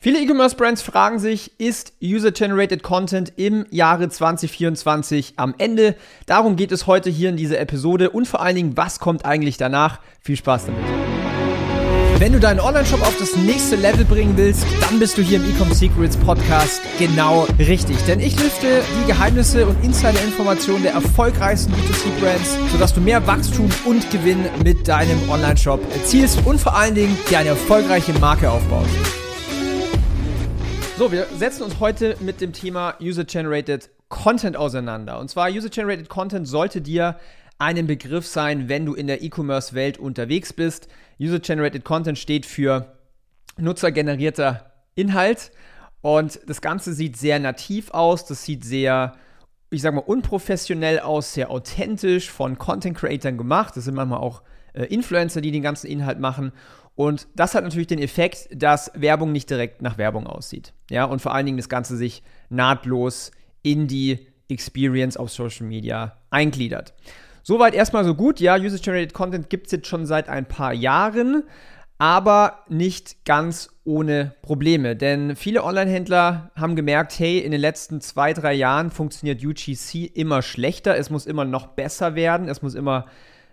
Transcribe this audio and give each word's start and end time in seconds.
Viele 0.00 0.20
E-Commerce-Brands 0.20 0.80
fragen 0.80 1.18
sich, 1.18 1.58
ist 1.58 1.92
User-Generated 2.00 2.84
Content 2.84 3.32
im 3.34 3.66
Jahre 3.70 4.08
2024 4.08 5.34
am 5.34 5.56
Ende? 5.58 5.96
Darum 6.26 6.54
geht 6.54 6.70
es 6.70 6.86
heute 6.86 7.10
hier 7.10 7.30
in 7.30 7.36
dieser 7.36 7.58
Episode 7.58 8.10
und 8.10 8.28
vor 8.28 8.40
allen 8.40 8.54
Dingen, 8.54 8.76
was 8.76 9.00
kommt 9.00 9.24
eigentlich 9.24 9.56
danach? 9.56 9.98
Viel 10.20 10.36
Spaß 10.36 10.66
damit. 10.66 10.84
Wenn 12.20 12.32
du 12.32 12.38
deinen 12.38 12.60
Online-Shop 12.60 13.02
auf 13.02 13.16
das 13.18 13.34
nächste 13.34 13.74
Level 13.74 14.04
bringen 14.04 14.36
willst, 14.36 14.64
dann 14.82 15.00
bist 15.00 15.18
du 15.18 15.22
hier 15.22 15.38
im 15.38 15.50
Ecom 15.50 15.72
Secrets 15.72 16.16
Podcast 16.16 16.80
genau 17.00 17.48
richtig. 17.58 17.96
Denn 18.06 18.20
ich 18.20 18.40
lüfte 18.40 18.82
die 19.02 19.06
Geheimnisse 19.08 19.66
und 19.66 19.82
Insider-Informationen 19.82 20.84
der 20.84 20.92
erfolgreichsten 20.92 21.72
B2C-Brands, 21.72 22.56
sodass 22.70 22.94
du 22.94 23.00
mehr 23.00 23.26
Wachstum 23.26 23.68
und 23.84 24.08
Gewinn 24.12 24.44
mit 24.62 24.86
deinem 24.86 25.28
Online-Shop 25.28 25.80
erzielst 25.92 26.46
und 26.46 26.60
vor 26.60 26.76
allen 26.76 26.94
Dingen 26.94 27.18
dir 27.28 27.40
eine 27.40 27.48
erfolgreiche 27.48 28.12
Marke 28.12 28.48
aufbaust. 28.48 29.17
So, 30.98 31.12
wir 31.12 31.26
setzen 31.26 31.62
uns 31.62 31.78
heute 31.78 32.16
mit 32.18 32.40
dem 32.40 32.52
Thema 32.52 32.96
User-Generated 33.00 33.88
Content 34.08 34.56
auseinander. 34.56 35.20
Und 35.20 35.30
zwar 35.30 35.48
User-Generated 35.48 36.08
Content 36.08 36.48
sollte 36.48 36.80
dir 36.80 37.20
einen 37.56 37.86
Begriff 37.86 38.26
sein, 38.26 38.68
wenn 38.68 38.84
du 38.84 38.94
in 38.94 39.06
der 39.06 39.22
E-Commerce-Welt 39.22 39.98
unterwegs 39.98 40.52
bist. 40.52 40.88
User-Generated 41.20 41.84
Content 41.84 42.18
steht 42.18 42.46
für 42.46 42.98
nutzergenerierter 43.58 44.72
Inhalt 44.96 45.52
und 46.00 46.40
das 46.48 46.60
Ganze 46.62 46.92
sieht 46.92 47.16
sehr 47.16 47.38
nativ 47.38 47.92
aus, 47.92 48.26
das 48.26 48.42
sieht 48.42 48.64
sehr, 48.64 49.14
ich 49.70 49.82
sag 49.82 49.94
mal, 49.94 50.00
unprofessionell 50.00 50.98
aus, 50.98 51.32
sehr 51.32 51.52
authentisch 51.52 52.28
von 52.28 52.58
Content-Creatern 52.58 53.38
gemacht. 53.38 53.76
Das 53.76 53.84
sind 53.84 53.94
manchmal 53.94 54.18
auch 54.18 54.42
äh, 54.78 54.84
Influencer, 54.84 55.40
die 55.40 55.50
den 55.50 55.62
ganzen 55.62 55.88
Inhalt 55.88 56.20
machen. 56.20 56.52
Und 56.94 57.28
das 57.34 57.54
hat 57.54 57.64
natürlich 57.64 57.86
den 57.86 57.98
Effekt, 57.98 58.48
dass 58.50 58.90
Werbung 58.94 59.32
nicht 59.32 59.50
direkt 59.50 59.82
nach 59.82 59.98
Werbung 59.98 60.26
aussieht. 60.26 60.72
Ja, 60.90 61.04
und 61.04 61.20
vor 61.20 61.34
allen 61.34 61.46
Dingen 61.46 61.58
das 61.58 61.68
Ganze 61.68 61.96
sich 61.96 62.22
nahtlos 62.48 63.32
in 63.62 63.88
die 63.88 64.26
Experience 64.48 65.16
auf 65.16 65.30
Social 65.30 65.66
Media 65.66 66.16
eingliedert. 66.30 66.94
Soweit 67.42 67.74
erstmal 67.74 68.04
so 68.04 68.14
gut. 68.14 68.40
Ja, 68.40 68.56
User-Generated 68.56 69.14
Content 69.14 69.50
gibt 69.50 69.66
es 69.66 69.72
jetzt 69.72 69.86
schon 69.86 70.06
seit 70.06 70.28
ein 70.28 70.46
paar 70.46 70.72
Jahren, 70.72 71.44
aber 71.98 72.64
nicht 72.68 73.24
ganz 73.24 73.70
ohne 73.84 74.34
Probleme. 74.42 74.96
Denn 74.96 75.34
viele 75.34 75.64
Online-Händler 75.64 76.50
haben 76.56 76.76
gemerkt, 76.76 77.18
hey, 77.18 77.38
in 77.38 77.52
den 77.52 77.60
letzten 77.60 78.00
zwei, 78.00 78.32
drei 78.32 78.54
Jahren 78.54 78.90
funktioniert 78.90 79.44
UGC 79.44 80.04
immer 80.14 80.42
schlechter. 80.42 80.96
Es 80.96 81.10
muss 81.10 81.26
immer 81.26 81.44
noch 81.44 81.68
besser 81.68 82.14
werden. 82.14 82.48
Es 82.48 82.62
muss 82.62 82.74
immer 82.74 83.06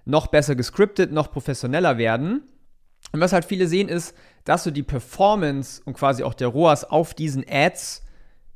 noch 0.05 0.27
besser 0.27 0.55
gescriptet, 0.55 1.11
noch 1.11 1.31
professioneller 1.31 1.97
werden. 1.97 2.43
Und 3.11 3.19
was 3.19 3.33
halt 3.33 3.45
viele 3.45 3.67
sehen, 3.67 3.89
ist, 3.89 4.15
dass 4.43 4.63
so 4.63 4.71
die 4.71 4.83
Performance 4.83 5.81
und 5.85 5.93
quasi 5.93 6.23
auch 6.23 6.33
der 6.33 6.47
ROAS 6.47 6.83
auf 6.83 7.13
diesen 7.13 7.43
Ads 7.49 8.03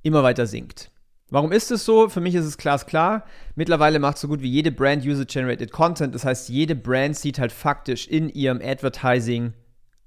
immer 0.03 0.23
weiter 0.23 0.47
sinkt. 0.47 0.91
Warum 1.31 1.51
ist 1.51 1.69
es 1.69 1.85
so? 1.85 2.09
Für 2.09 2.21
mich 2.21 2.33
ist 2.33 2.45
es 2.45 2.57
glasklar. 2.57 3.23
Mittlerweile 3.55 3.99
macht 3.99 4.17
so 4.17 4.27
gut 4.27 4.41
wie 4.41 4.49
jede 4.49 4.71
Brand 4.71 5.05
User-Generated 5.05 5.71
Content. 5.71 6.15
Das 6.15 6.25
heißt, 6.25 6.49
jede 6.49 6.75
Brand 6.75 7.15
sieht 7.15 7.37
halt 7.37 7.51
faktisch 7.51 8.07
in 8.07 8.29
ihrem 8.29 8.61
Advertising 8.63 9.53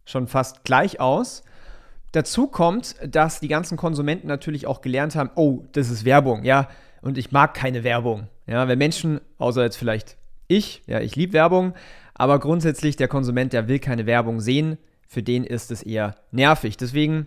schon 0.04 0.26
fast 0.26 0.64
gleich 0.64 0.98
aus. 0.98 1.44
Dazu 2.10 2.48
kommt, 2.48 2.96
dass 3.06 3.40
die 3.40 3.48
ganzen 3.48 3.76
Konsumenten 3.76 4.26
natürlich 4.26 4.66
auch 4.66 4.80
gelernt 4.80 5.14
haben, 5.14 5.30
oh, 5.36 5.64
das 5.72 5.90
ist 5.90 6.04
Werbung, 6.04 6.44
ja, 6.44 6.68
und 7.00 7.16
ich 7.16 7.32
mag 7.32 7.54
keine 7.54 7.84
Werbung. 7.84 8.28
Ja, 8.46 8.68
wenn 8.68 8.78
Menschen, 8.78 9.20
außer 9.38 9.62
jetzt 9.62 9.76
vielleicht 9.76 10.16
ich, 10.56 10.82
ja, 10.86 11.00
ich 11.00 11.16
liebe 11.16 11.32
Werbung, 11.32 11.74
aber 12.14 12.38
grundsätzlich 12.38 12.96
der 12.96 13.08
Konsument, 13.08 13.52
der 13.52 13.68
will 13.68 13.78
keine 13.78 14.06
Werbung 14.06 14.40
sehen, 14.40 14.78
für 15.06 15.22
den 15.22 15.44
ist 15.44 15.70
es 15.70 15.82
eher 15.82 16.14
nervig. 16.30 16.76
Deswegen, 16.76 17.26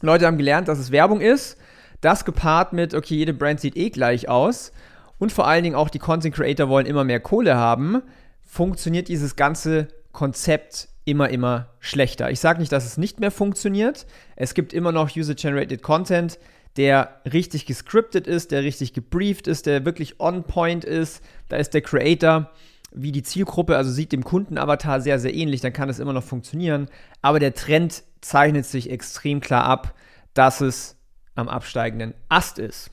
Leute 0.00 0.26
haben 0.26 0.38
gelernt, 0.38 0.68
dass 0.68 0.78
es 0.78 0.90
Werbung 0.90 1.20
ist. 1.20 1.58
Das 2.00 2.24
gepaart 2.24 2.72
mit, 2.72 2.94
okay, 2.94 3.14
jede 3.14 3.34
Brand 3.34 3.60
sieht 3.60 3.76
eh 3.76 3.90
gleich 3.90 4.28
aus. 4.28 4.72
Und 5.18 5.32
vor 5.32 5.46
allen 5.46 5.64
Dingen 5.64 5.76
auch 5.76 5.90
die 5.90 5.98
Content 5.98 6.34
Creator 6.34 6.68
wollen 6.68 6.86
immer 6.86 7.04
mehr 7.04 7.20
Kohle 7.20 7.56
haben. 7.56 8.02
Funktioniert 8.42 9.08
dieses 9.08 9.36
ganze 9.36 9.88
Konzept 10.12 10.88
immer, 11.04 11.28
immer 11.28 11.68
schlechter. 11.78 12.30
Ich 12.30 12.40
sage 12.40 12.60
nicht, 12.60 12.72
dass 12.72 12.86
es 12.86 12.96
nicht 12.96 13.20
mehr 13.20 13.30
funktioniert. 13.30 14.06
Es 14.36 14.54
gibt 14.54 14.72
immer 14.72 14.92
noch 14.92 15.14
User-Generated 15.14 15.82
Content, 15.82 16.38
der 16.76 17.20
richtig 17.30 17.66
gescriptet 17.66 18.26
ist, 18.26 18.50
der 18.50 18.62
richtig 18.62 18.92
gebrieft 18.92 19.46
ist, 19.46 19.66
der 19.66 19.84
wirklich 19.84 20.20
on 20.20 20.44
point 20.44 20.84
ist. 20.84 21.22
Da 21.48 21.56
ist 21.56 21.74
der 21.74 21.82
Creator 21.82 22.50
wie 22.92 23.12
die 23.12 23.22
Zielgruppe, 23.22 23.76
also 23.76 23.90
sieht 23.90 24.12
dem 24.12 24.24
Kundenavatar 24.24 25.00
sehr, 25.00 25.18
sehr 25.18 25.34
ähnlich, 25.34 25.60
dann 25.60 25.72
kann 25.72 25.88
es 25.88 25.98
immer 25.98 26.12
noch 26.12 26.24
funktionieren. 26.24 26.88
Aber 27.22 27.38
der 27.38 27.54
Trend 27.54 28.02
zeichnet 28.20 28.66
sich 28.66 28.90
extrem 28.90 29.40
klar 29.40 29.64
ab, 29.64 29.94
dass 30.34 30.60
es 30.60 30.96
am 31.34 31.48
absteigenden 31.48 32.14
Ast 32.28 32.58
ist. 32.58 32.90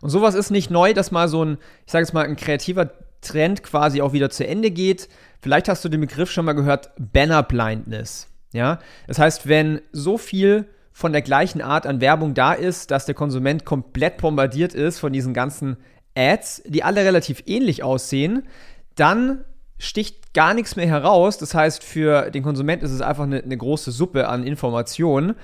Und 0.00 0.10
sowas 0.10 0.34
ist 0.34 0.50
nicht 0.50 0.70
neu, 0.70 0.94
dass 0.94 1.10
mal 1.10 1.28
so 1.28 1.44
ein, 1.44 1.58
ich 1.86 1.92
sage 1.92 2.04
jetzt 2.04 2.12
mal, 2.12 2.26
ein 2.26 2.36
kreativer 2.36 2.90
Trend 3.20 3.62
quasi 3.62 4.00
auch 4.00 4.12
wieder 4.12 4.30
zu 4.30 4.46
Ende 4.46 4.70
geht. 4.70 5.08
Vielleicht 5.40 5.68
hast 5.68 5.84
du 5.84 5.88
den 5.88 6.00
Begriff 6.00 6.30
schon 6.30 6.44
mal 6.44 6.52
gehört, 6.52 6.90
Banner 6.98 7.42
Blindness. 7.42 8.28
Ja, 8.52 8.78
das 9.06 9.18
heißt, 9.18 9.48
wenn 9.48 9.80
so 9.92 10.18
viel 10.18 10.66
von 10.92 11.12
der 11.12 11.22
gleichen 11.22 11.62
Art 11.62 11.86
an 11.86 12.00
Werbung 12.00 12.34
da 12.34 12.52
ist, 12.52 12.90
dass 12.90 13.06
der 13.06 13.14
Konsument 13.14 13.64
komplett 13.64 14.18
bombardiert 14.18 14.74
ist 14.74 14.98
von 14.98 15.12
diesen 15.12 15.34
ganzen 15.34 15.76
Ads, 16.14 16.62
die 16.66 16.82
alle 16.82 17.04
relativ 17.04 17.42
ähnlich 17.46 17.82
aussehen, 17.82 18.42
dann 18.96 19.44
sticht 19.78 20.34
gar 20.34 20.54
nichts 20.54 20.76
mehr 20.76 20.86
heraus. 20.86 21.38
Das 21.38 21.54
heißt, 21.54 21.82
für 21.82 22.30
den 22.30 22.42
Konsument 22.42 22.82
ist 22.82 22.90
es 22.90 23.00
einfach 23.00 23.24
eine, 23.24 23.42
eine 23.42 23.56
große 23.56 23.92
Suppe 23.92 24.28
an 24.28 24.44
Informationen. 24.44 25.34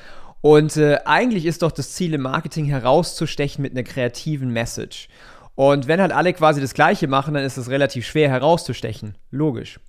Und 0.40 0.76
äh, 0.76 0.98
eigentlich 1.04 1.46
ist 1.46 1.62
doch 1.62 1.72
das 1.72 1.92
Ziel 1.92 2.14
im 2.14 2.22
Marketing 2.22 2.66
herauszustechen 2.66 3.62
mit 3.62 3.72
einer 3.72 3.82
kreativen 3.82 4.50
Message. 4.52 5.08
Und 5.54 5.88
wenn 5.88 6.00
halt 6.00 6.12
alle 6.12 6.34
quasi 6.34 6.60
das 6.60 6.74
Gleiche 6.74 7.08
machen, 7.08 7.34
dann 7.34 7.44
ist 7.44 7.56
es 7.56 7.70
relativ 7.70 8.06
schwer 8.06 8.28
herauszustechen. 8.28 9.16
Logisch. 9.30 9.80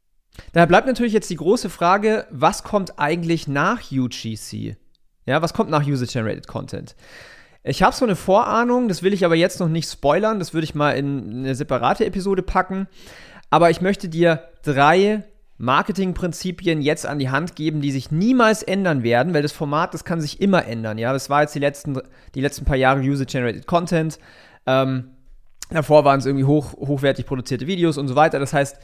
Daher 0.53 0.67
bleibt 0.67 0.87
natürlich 0.87 1.13
jetzt 1.13 1.29
die 1.29 1.35
große 1.35 1.69
Frage, 1.69 2.25
was 2.31 2.63
kommt 2.63 2.99
eigentlich 2.99 3.47
nach 3.47 3.91
UGC? 3.91 4.77
Ja, 5.27 5.41
was 5.41 5.53
kommt 5.53 5.69
nach 5.69 5.85
User-Generated 5.85 6.47
Content? 6.47 6.95
Ich 7.63 7.83
habe 7.83 7.95
so 7.95 8.05
eine 8.05 8.15
Vorahnung, 8.15 8.87
das 8.87 9.03
will 9.03 9.13
ich 9.13 9.25
aber 9.25 9.35
jetzt 9.35 9.59
noch 9.59 9.67
nicht 9.67 9.91
spoilern, 9.91 10.39
das 10.39 10.53
würde 10.53 10.63
ich 10.63 10.73
mal 10.73 10.91
in 10.91 11.39
eine 11.39 11.53
separate 11.53 12.05
Episode 12.05 12.41
packen. 12.41 12.87
Aber 13.49 13.69
ich 13.69 13.81
möchte 13.81 14.07
dir 14.07 14.43
drei 14.63 15.25
Marketingprinzipien 15.57 16.81
jetzt 16.81 17.05
an 17.05 17.19
die 17.19 17.29
Hand 17.29 17.55
geben, 17.55 17.81
die 17.81 17.91
sich 17.91 18.09
niemals 18.09 18.63
ändern 18.63 19.03
werden, 19.03 19.33
weil 19.33 19.41
das 19.41 19.51
Format, 19.51 19.93
das 19.93 20.05
kann 20.05 20.21
sich 20.21 20.39
immer 20.39 20.65
ändern. 20.65 20.97
Ja, 20.97 21.11
das 21.11 21.29
war 21.29 21.41
jetzt 21.41 21.55
die 21.55 21.59
letzten, 21.59 21.99
die 22.35 22.41
letzten 22.41 22.63
paar 22.63 22.77
Jahre 22.77 23.01
User-Generated 23.01 23.67
Content. 23.67 24.19
Ähm, 24.65 25.09
davor 25.69 26.05
waren 26.05 26.19
es 26.19 26.25
irgendwie 26.25 26.45
hoch, 26.45 26.73
hochwertig 26.73 27.25
produzierte 27.25 27.67
Videos 27.67 27.97
und 27.97 28.07
so 28.07 28.15
weiter. 28.15 28.39
Das 28.39 28.53
heißt, 28.53 28.77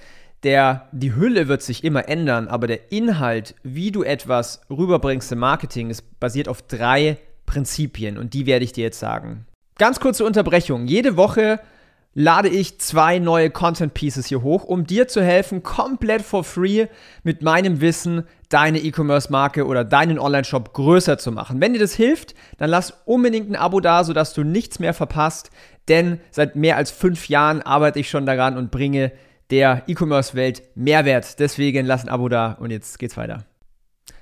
der, 0.44 0.88
die 0.92 1.16
Hülle 1.16 1.48
wird 1.48 1.62
sich 1.62 1.84
immer 1.84 2.10
ändern, 2.10 2.48
aber 2.48 2.68
der 2.68 2.92
Inhalt, 2.92 3.56
wie 3.64 3.92
du 3.92 4.04
etwas 4.04 4.62
rüberbringst 4.70 5.32
im 5.32 5.40
Marketing, 5.40 5.90
ist 5.90 6.20
basiert 6.20 6.48
auf 6.48 6.62
drei 6.62 7.18
Prinzipien 7.46 8.18
und 8.18 8.34
die 8.34 8.46
werde 8.46 8.66
ich 8.66 8.74
dir 8.74 8.84
jetzt 8.84 9.00
sagen. 9.00 9.46
Ganz 9.78 10.00
kurze 10.00 10.26
Unterbrechung. 10.26 10.86
Jede 10.86 11.18
Woche 11.18 11.60
lade 12.14 12.50
ich 12.50 12.80
zwei 12.80 13.20
neue 13.20 13.50
Content 13.50 13.94
Pieces 13.94 14.28
hier 14.28 14.44
hoch, 14.44 14.64
um 14.64 14.86
dir 14.86 15.08
zu 15.08 15.24
helfen, 15.24 15.64
komplett 15.64 16.22
for 16.22 16.44
free 16.44 16.88
mit 17.24 17.42
meinem 17.42 17.82
Wissen 17.82 18.24
deine 18.50 18.80
E-Commerce-Marke 18.80 19.66
oder 19.66 19.84
deinen 19.84 20.20
Online-Shop 20.20 20.74
größer 20.74 21.18
zu 21.18 21.32
machen. 21.32 21.60
Wenn 21.60 21.74
dir 21.74 21.80
das 21.80 21.96
hilft, 21.96 22.36
dann 22.58 22.70
lass 22.70 22.94
unbedingt 23.06 23.50
ein 23.50 23.56
Abo 23.56 23.80
da, 23.80 24.04
sodass 24.04 24.34
du 24.34 24.44
nichts 24.44 24.78
mehr 24.78 24.94
verpasst, 24.94 25.50
denn 25.88 26.20
seit 26.30 26.56
mehr 26.56 26.78
als 26.78 26.92
fünf 26.92 27.30
Jahren 27.30 27.62
arbeite 27.64 28.00
ich 28.00 28.10
schon 28.10 28.28
daran 28.28 28.58
und 28.58 28.70
bringe 28.70 29.12
der 29.54 29.84
E-Commerce-Welt 29.86 30.64
Mehrwert. 30.74 31.38
Deswegen 31.38 31.86
lass 31.86 32.04
ein 32.04 32.10
Abo 32.10 32.28
da 32.28 32.54
und 32.54 32.72
jetzt 32.72 32.98
geht's 32.98 33.18
weiter. 33.18 33.46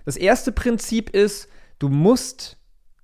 Das 0.04 0.18
erste 0.18 0.52
Prinzip 0.52 1.10
ist, 1.10 1.48
du 1.80 1.88
musst 1.88 2.58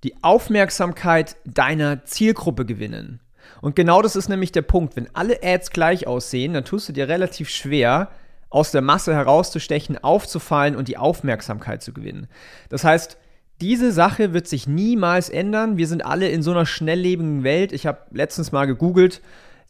die 0.04 0.22
Aufmerksamkeit 0.22 1.36
deiner 1.46 2.04
Zielgruppe 2.04 2.66
gewinnen. 2.66 3.20
Und 3.62 3.76
genau 3.76 4.02
das 4.02 4.14
ist 4.14 4.28
nämlich 4.28 4.52
der 4.52 4.60
Punkt. 4.60 4.94
Wenn 4.94 5.08
alle 5.14 5.42
Ads 5.42 5.70
gleich 5.70 6.06
aussehen, 6.06 6.52
dann 6.52 6.66
tust 6.66 6.90
du 6.90 6.92
dir 6.92 7.08
relativ 7.08 7.48
schwer, 7.48 8.10
aus 8.50 8.72
der 8.72 8.82
Masse 8.82 9.14
herauszustechen, 9.14 9.96
aufzufallen 9.96 10.76
und 10.76 10.88
die 10.88 10.98
Aufmerksamkeit 10.98 11.82
zu 11.82 11.94
gewinnen. 11.94 12.28
Das 12.68 12.84
heißt, 12.84 13.16
diese 13.62 13.90
Sache 13.90 14.34
wird 14.34 14.48
sich 14.48 14.66
niemals 14.66 15.30
ändern. 15.30 15.78
Wir 15.78 15.86
sind 15.86 16.04
alle 16.04 16.28
in 16.28 16.42
so 16.42 16.50
einer 16.50 16.66
schnelllebigen 16.66 17.42
Welt. 17.42 17.72
Ich 17.72 17.86
habe 17.86 18.02
letztens 18.10 18.52
mal 18.52 18.66
gegoogelt, 18.66 19.22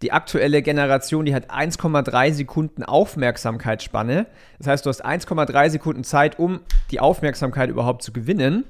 die 0.03 0.13
aktuelle 0.13 0.63
Generation, 0.63 1.25
die 1.25 1.35
hat 1.35 1.51
1,3 1.51 2.33
Sekunden 2.33 2.85
Aufmerksamkeitsspanne. 2.85 4.27
Das 4.59 4.67
heißt, 4.67 4.87
du 4.87 4.91
hast 4.91 5.05
1,3 5.05 5.71
Sekunden 5.71 6.05
Zeit, 6.05 6.39
um 6.39 6.61
die 6.91 7.01
Aufmerksamkeit 7.01 7.69
überhaupt 7.69 8.03
zu 8.03 8.13
gewinnen. 8.13 8.65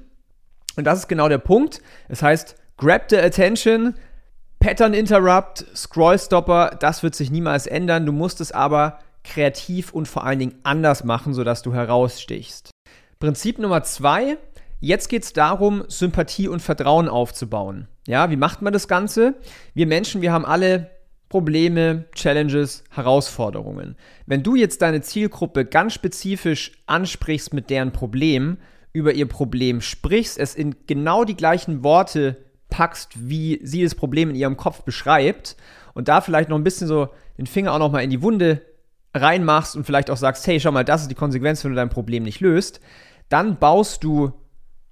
Und 0.75 0.85
das 0.85 0.99
ist 0.99 1.07
genau 1.07 1.29
der 1.29 1.37
Punkt. 1.37 1.81
Das 2.07 2.23
heißt, 2.23 2.55
grab 2.77 3.09
the 3.09 3.17
attention, 3.17 3.95
Pattern 4.59 4.93
Interrupt, 4.93 5.65
Scroll 5.75 6.17
Stopper, 6.17 6.77
das 6.79 7.03
wird 7.03 7.15
sich 7.15 7.31
niemals 7.31 7.67
ändern. 7.67 8.05
Du 8.05 8.11
musst 8.11 8.41
es 8.41 8.51
aber 8.51 8.99
kreativ 9.23 9.93
und 9.93 10.07
vor 10.07 10.25
allen 10.25 10.39
Dingen 10.39 10.55
anders 10.63 11.03
machen, 11.03 11.33
sodass 11.33 11.61
du 11.61 11.73
herausstichst. 11.73 12.71
Prinzip 13.19 13.59
Nummer 13.59 13.83
zwei 13.83 14.37
Jetzt 14.81 15.09
geht 15.09 15.23
es 15.23 15.33
darum, 15.33 15.83
Sympathie 15.89 16.47
und 16.47 16.61
Vertrauen 16.61 17.09
aufzubauen. 17.09 17.89
Ja, 18.07 18.29
wie 18.29 18.37
macht 18.37 18.61
man 18.61 18.71
das 18.71 18.87
Ganze? 18.87 19.35
Wir 19.73 19.87
Menschen, 19.87 20.21
wir 20.21 20.31
haben 20.31 20.45
alle 20.45 20.89
Probleme, 21.29 22.05
Challenges, 22.13 22.83
Herausforderungen. 22.89 23.95
Wenn 24.25 24.43
du 24.43 24.55
jetzt 24.55 24.81
deine 24.81 25.01
Zielgruppe 25.01 25.63
ganz 25.63 25.93
spezifisch 25.93 26.71
ansprichst 26.87 27.53
mit 27.53 27.69
deren 27.69 27.91
Problem, 27.91 28.57
über 28.91 29.13
ihr 29.13 29.27
Problem 29.27 29.81
sprichst, 29.81 30.39
es 30.39 30.55
in 30.55 30.75
genau 30.87 31.23
die 31.23 31.37
gleichen 31.37 31.83
Worte 31.83 32.37
packst, 32.69 33.29
wie 33.29 33.59
sie 33.63 33.83
das 33.83 33.95
Problem 33.95 34.29
in 34.31 34.35
ihrem 34.35 34.57
Kopf 34.57 34.83
beschreibt 34.83 35.55
und 35.93 36.07
da 36.07 36.21
vielleicht 36.21 36.49
noch 36.49 36.57
ein 36.57 36.63
bisschen 36.63 36.87
so 36.87 37.09
den 37.37 37.47
Finger 37.47 37.73
auch 37.73 37.79
noch 37.79 37.91
mal 37.91 38.03
in 38.03 38.09
die 38.09 38.21
Wunde 38.21 38.61
reinmachst 39.13 39.75
und 39.75 39.85
vielleicht 39.85 40.09
auch 40.09 40.17
sagst, 40.17 40.45
hey, 40.47 40.59
schau 40.59 40.71
mal, 40.71 40.85
das 40.85 41.03
ist 41.03 41.11
die 41.11 41.15
Konsequenz, 41.15 41.63
wenn 41.63 41.71
du 41.71 41.75
dein 41.75 41.89
Problem 41.89 42.23
nicht 42.23 42.41
löst, 42.41 42.79
dann 43.27 43.57
baust 43.57 44.03
du 44.03 44.33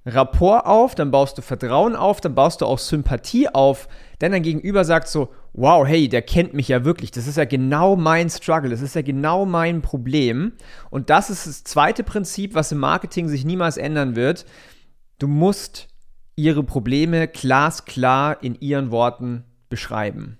Rapport 0.05 0.65
auf, 0.65 0.95
dann 0.95 1.11
baust 1.11 1.37
du 1.37 1.41
Vertrauen 1.41 1.95
auf, 1.95 2.21
dann 2.21 2.33
baust 2.33 2.61
du 2.61 2.65
auch 2.65 2.79
Sympathie 2.79 3.49
auf, 3.49 3.89
denn 4.21 4.31
dein 4.31 4.43
Gegenüber 4.43 4.85
sagt 4.85 5.07
so, 5.09 5.29
wow, 5.57 5.85
hey, 5.85 6.07
der 6.07 6.21
kennt 6.21 6.53
mich 6.53 6.67
ja 6.67 6.85
wirklich, 6.85 7.09
das 7.09 7.27
ist 7.27 7.35
ja 7.35 7.45
genau 7.45 7.95
mein 7.95 8.29
Struggle, 8.29 8.69
das 8.69 8.81
ist 8.81 8.95
ja 8.95 9.01
genau 9.01 9.45
mein 9.45 9.81
Problem. 9.81 10.53
Und 10.91 11.09
das 11.09 11.31
ist 11.31 11.47
das 11.47 11.63
zweite 11.63 12.03
Prinzip, 12.03 12.53
was 12.53 12.71
im 12.71 12.77
Marketing 12.77 13.27
sich 13.27 13.43
niemals 13.43 13.77
ändern 13.77 14.15
wird. 14.15 14.45
Du 15.17 15.27
musst 15.27 15.87
ihre 16.35 16.63
Probleme 16.63 17.27
glasklar 17.27 18.41
in 18.43 18.53
ihren 18.61 18.91
Worten 18.91 19.45
beschreiben. 19.67 20.37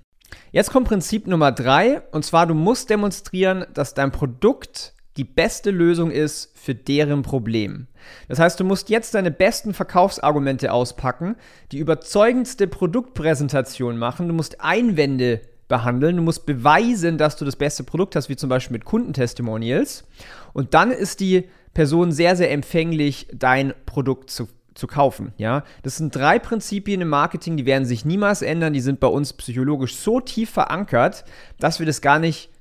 Jetzt 0.51 0.71
kommt 0.71 0.87
Prinzip 0.87 1.25
Nummer 1.25 1.51
drei, 1.51 2.01
und 2.11 2.23
zwar 2.23 2.45
du 2.45 2.53
musst 2.53 2.91
demonstrieren, 2.91 3.65
dass 3.73 3.95
dein 3.95 4.11
Produkt 4.11 4.93
die 5.17 5.23
beste 5.23 5.71
Lösung 5.71 6.11
ist 6.11 6.51
für 6.55 6.75
deren 6.75 7.23
Problem. 7.23 7.87
Das 8.27 8.39
heißt, 8.39 8.59
du 8.59 8.63
musst 8.63 8.89
jetzt 8.89 9.15
deine 9.15 9.31
besten 9.31 9.73
Verkaufsargumente 9.73 10.71
auspacken, 10.71 11.35
die 11.71 11.79
überzeugendste 11.79 12.67
Produktpräsentation 12.67 13.97
machen, 13.97 14.27
du 14.27 14.33
musst 14.33 14.61
Einwände 14.61 15.41
behandeln, 15.67 16.15
du 16.15 16.21
musst 16.21 16.45
beweisen, 16.45 17.17
dass 17.17 17.35
du 17.35 17.43
das 17.43 17.55
beste 17.55 17.83
Produkt 17.83 18.15
hast, 18.15 18.29
wie 18.29 18.35
zum 18.35 18.49
Beispiel 18.49 18.73
mit 18.73 18.85
Kundentestimonials. 18.85 20.05
Und 20.53 20.73
dann 20.73 20.91
ist 20.91 21.19
die 21.19 21.49
Person 21.73 22.11
sehr, 22.11 22.35
sehr 22.35 22.51
empfänglich, 22.51 23.27
dein 23.33 23.73
Produkt 23.85 24.29
zu 24.29 24.47
zu 24.77 24.85
kaufen. 24.85 25.33
Ja, 25.37 25.63
das 25.81 25.97
sind 25.97 26.15
drei 26.15 26.37
Prinzipien 26.39 27.01
im 27.01 27.09
Marketing, 27.09 27.57
die 27.57 27.65
werden 27.65 27.85
sich 27.85 28.05
niemals 28.05 28.43
ändern. 28.43 28.73
Die 28.73 28.79
sind 28.79 28.99
bei 28.99 29.07
uns 29.07 29.33
psychologisch 29.33 29.95
so 29.95 30.19
tief 30.19 30.51
verankert, 30.51 31.25
dass 31.59 31.79
wir 31.79 31.87
das 31.87 32.01
gar 32.01 32.19
nicht 32.19 32.51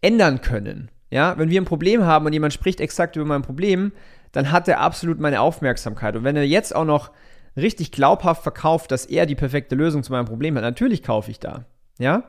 ändern 0.00 0.40
können. 0.40 0.90
Ja, 1.12 1.36
wenn 1.36 1.50
wir 1.50 1.60
ein 1.60 1.66
Problem 1.66 2.06
haben 2.06 2.24
und 2.24 2.32
jemand 2.32 2.54
spricht 2.54 2.80
exakt 2.80 3.16
über 3.16 3.26
mein 3.26 3.42
Problem, 3.42 3.92
dann 4.32 4.50
hat 4.50 4.66
er 4.66 4.80
absolut 4.80 5.20
meine 5.20 5.42
Aufmerksamkeit. 5.42 6.16
Und 6.16 6.24
wenn 6.24 6.36
er 6.36 6.46
jetzt 6.46 6.74
auch 6.74 6.86
noch 6.86 7.10
richtig 7.54 7.92
glaubhaft 7.92 8.42
verkauft, 8.42 8.90
dass 8.90 9.04
er 9.04 9.26
die 9.26 9.34
perfekte 9.34 9.74
Lösung 9.74 10.02
zu 10.02 10.10
meinem 10.10 10.24
Problem 10.24 10.56
hat, 10.56 10.62
natürlich 10.62 11.02
kaufe 11.02 11.30
ich 11.30 11.38
da. 11.38 11.66
Ja? 11.98 12.24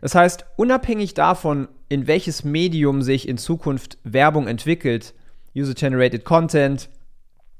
Das 0.00 0.14
heißt, 0.14 0.46
unabhängig 0.54 1.14
davon, 1.14 1.66
in 1.88 2.06
welches 2.06 2.44
Medium 2.44 3.02
sich 3.02 3.28
in 3.28 3.38
Zukunft 3.38 3.98
Werbung 4.04 4.46
entwickelt, 4.46 5.14
User-Generated 5.56 6.24
Content, 6.24 6.90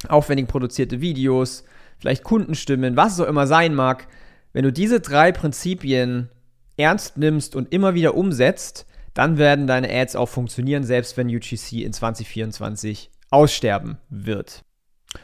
aufwendig 0.08 0.46
produzierte 0.46 1.00
Videos, 1.00 1.64
vielleicht 1.98 2.22
Kundenstimmen, 2.22 2.96
was 2.96 3.14
es 3.14 3.20
auch 3.20 3.28
immer 3.28 3.48
sein 3.48 3.74
mag, 3.74 4.06
wenn 4.52 4.62
du 4.62 4.72
diese 4.72 5.00
drei 5.00 5.32
Prinzipien 5.32 6.28
ernst 6.76 7.16
nimmst 7.16 7.56
und 7.56 7.74
immer 7.74 7.94
wieder 7.94 8.14
umsetzt, 8.14 8.86
dann 9.18 9.36
werden 9.36 9.66
deine 9.66 9.92
Ads 9.92 10.14
auch 10.14 10.28
funktionieren, 10.28 10.84
selbst 10.84 11.16
wenn 11.16 11.26
UGC 11.26 11.82
in 11.82 11.92
2024 11.92 13.10
aussterben 13.30 13.98
wird. 14.08 14.62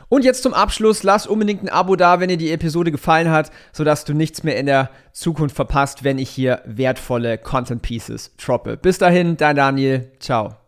Und 0.08 0.25
jetzt 0.25 0.43
zum 0.43 0.52
Abschluss, 0.52 1.05
lass 1.05 1.29
unbedingt 1.29 1.62
ein 1.62 1.69
Abo 1.69 1.94
da, 1.94 2.19
wenn 2.19 2.29
dir 2.29 2.37
die 2.37 2.50
Episode 2.50 2.91
gefallen 2.91 3.31
hat, 3.31 3.52
sodass 3.73 4.05
du 4.05 4.12
nichts 4.12 4.43
mehr 4.43 4.56
in 4.58 4.67
der 4.67 4.91
Zukunft 5.12 5.55
verpasst, 5.55 6.02
wenn 6.02 6.19
ich 6.19 6.29
hier 6.29 6.61
wertvolle 6.64 7.38
Content 7.38 7.82
Pieces 7.82 8.35
droppe. 8.37 8.76
Bis 8.76 8.99
dahin, 8.99 9.37
dein 9.37 9.55
Daniel, 9.55 10.11
ciao. 10.19 10.63